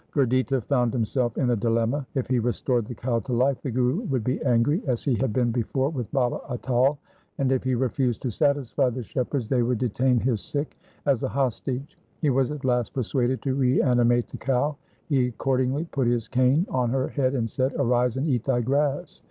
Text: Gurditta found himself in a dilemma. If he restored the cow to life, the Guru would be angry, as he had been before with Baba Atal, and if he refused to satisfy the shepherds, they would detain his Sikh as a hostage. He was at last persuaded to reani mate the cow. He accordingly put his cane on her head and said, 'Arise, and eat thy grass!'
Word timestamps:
Gurditta 0.15 0.61
found 0.63 0.93
himself 0.93 1.37
in 1.37 1.51
a 1.51 1.55
dilemma. 1.55 2.07
If 2.15 2.25
he 2.25 2.39
restored 2.39 2.87
the 2.87 2.95
cow 2.95 3.19
to 3.19 3.33
life, 3.33 3.61
the 3.61 3.69
Guru 3.69 3.97
would 4.05 4.23
be 4.23 4.41
angry, 4.41 4.81
as 4.87 5.03
he 5.03 5.13
had 5.13 5.31
been 5.31 5.51
before 5.51 5.91
with 5.91 6.11
Baba 6.11 6.39
Atal, 6.49 6.97
and 7.37 7.51
if 7.51 7.63
he 7.63 7.75
refused 7.75 8.23
to 8.23 8.31
satisfy 8.31 8.89
the 8.89 9.03
shepherds, 9.03 9.47
they 9.47 9.61
would 9.61 9.77
detain 9.77 10.19
his 10.19 10.41
Sikh 10.41 10.75
as 11.05 11.21
a 11.21 11.29
hostage. 11.29 11.99
He 12.19 12.31
was 12.31 12.49
at 12.49 12.65
last 12.65 12.95
persuaded 12.95 13.43
to 13.43 13.53
reani 13.55 14.03
mate 14.07 14.27
the 14.29 14.37
cow. 14.37 14.75
He 15.07 15.27
accordingly 15.27 15.85
put 15.85 16.07
his 16.07 16.27
cane 16.27 16.65
on 16.71 16.89
her 16.89 17.09
head 17.09 17.35
and 17.35 17.47
said, 17.47 17.75
'Arise, 17.77 18.17
and 18.17 18.27
eat 18.27 18.45
thy 18.45 18.61
grass!' 18.61 19.19